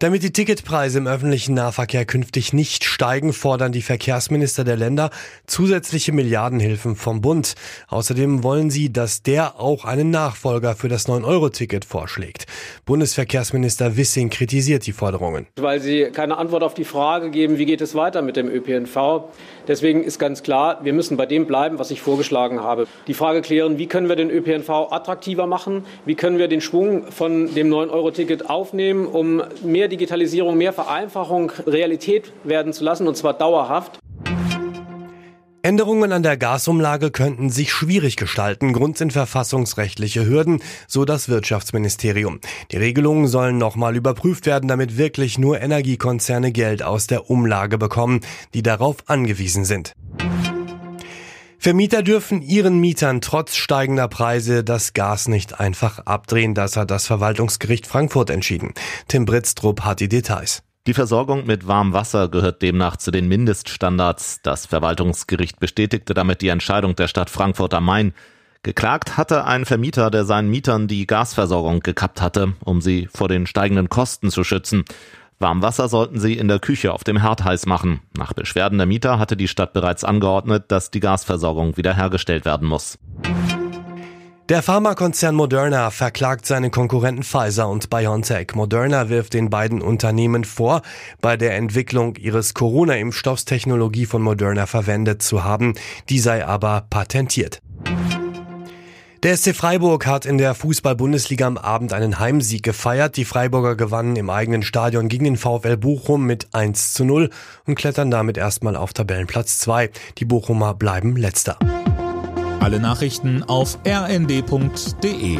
[0.00, 5.10] Damit die Ticketpreise im öffentlichen Nahverkehr künftig nicht steigen, fordern die Verkehrsminister der Länder
[5.46, 7.54] zusätzliche Milliardenhilfen vom Bund.
[7.88, 12.46] Außerdem wollen sie, dass der auch einen Nachfolger für das 9-Euro-Ticket vorschlägt.
[12.86, 15.48] Bundesverkehrsminister Wissing kritisiert die Forderungen.
[15.56, 19.24] Weil sie keine Antwort auf die Frage geben, wie geht es weiter mit dem ÖPNV.
[19.68, 22.86] Deswegen ist ganz klar, wir müssen bei dem bleiben, was ich vorgeschlagen habe.
[23.06, 25.84] Die Frage klären, wie können wir den ÖPNV attraktiver machen?
[26.06, 32.32] Wie können wir den Schwung von dem 9-Euro-Ticket aufnehmen, um mehr Digitalisierung, mehr Vereinfachung Realität
[32.44, 34.00] werden zu lassen, und zwar dauerhaft.
[35.62, 38.72] Änderungen an der Gasumlage könnten sich schwierig gestalten.
[38.72, 42.40] Grund sind verfassungsrechtliche Hürden, so das Wirtschaftsministerium.
[42.72, 48.20] Die Regelungen sollen nochmal überprüft werden, damit wirklich nur Energiekonzerne Geld aus der Umlage bekommen,
[48.54, 49.92] die darauf angewiesen sind.
[51.62, 56.54] Vermieter dürfen ihren Mietern trotz steigender Preise das Gas nicht einfach abdrehen.
[56.54, 58.72] Das hat das Verwaltungsgericht Frankfurt entschieden.
[59.08, 60.62] Tim Britztrup hat die Details.
[60.86, 64.40] Die Versorgung mit warmem Wasser gehört demnach zu den Mindeststandards.
[64.42, 68.14] Das Verwaltungsgericht bestätigte damit die Entscheidung der Stadt Frankfurt am Main.
[68.62, 73.46] Geklagt hatte ein Vermieter, der seinen Mietern die Gasversorgung gekappt hatte, um sie vor den
[73.46, 74.84] steigenden Kosten zu schützen.
[75.40, 78.00] Warmwasser sollten sie in der Küche auf dem Herd heiß machen.
[78.16, 82.98] Nach Beschwerden der Mieter hatte die Stadt bereits angeordnet, dass die Gasversorgung wiederhergestellt werden muss.
[84.50, 88.54] Der Pharmakonzern Moderna verklagt seine Konkurrenten Pfizer und BioNTech.
[88.54, 90.82] Moderna wirft den beiden Unternehmen vor,
[91.20, 95.74] bei der Entwicklung ihres Corona-Impfstoffs Technologie von Moderna verwendet zu haben.
[96.08, 97.62] Die sei aber patentiert.
[99.22, 103.18] Der SC Freiburg hat in der Fußball-Bundesliga am Abend einen Heimsieg gefeiert.
[103.18, 107.28] Die Freiburger gewannen im eigenen Stadion gegen den VfL Bochum mit 1 zu 0
[107.66, 109.90] und klettern damit erstmal auf Tabellenplatz 2.
[110.16, 111.58] Die Bochumer bleiben letzter.
[112.60, 115.38] Alle Nachrichten auf rnd.de